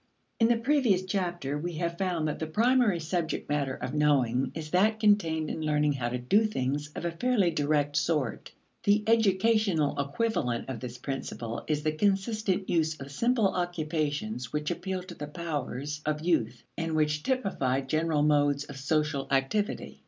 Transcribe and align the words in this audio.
In 0.39 0.47
the 0.47 0.57
previous 0.57 1.03
chapter 1.03 1.59
we 1.59 1.77
found 1.79 2.27
that 2.27 2.39
the 2.39 2.47
primary 2.47 2.99
subject 2.99 3.47
matter 3.47 3.75
of 3.75 3.93
knowing 3.93 4.51
is 4.55 4.71
that 4.71 4.99
contained 4.99 5.51
in 5.51 5.61
learning 5.61 5.93
how 5.93 6.09
to 6.09 6.17
do 6.17 6.47
things 6.47 6.89
of 6.95 7.05
a 7.05 7.11
fairly 7.11 7.51
direct 7.51 7.95
sort. 7.97 8.51
The 8.81 9.03
educational 9.05 9.99
equivalent 9.99 10.69
of 10.69 10.79
this 10.79 10.97
principle 10.97 11.63
is 11.67 11.83
the 11.83 11.91
consistent 11.91 12.67
use 12.67 12.99
of 12.99 13.11
simple 13.11 13.49
occupations 13.49 14.51
which 14.51 14.71
appeal 14.71 15.03
to 15.03 15.13
the 15.13 15.27
powers 15.27 16.01
of 16.03 16.21
youth 16.25 16.63
and 16.75 16.95
which 16.95 17.21
typify 17.21 17.81
general 17.81 18.23
modes 18.23 18.63
of 18.63 18.77
social 18.77 19.27
activity. 19.29 19.99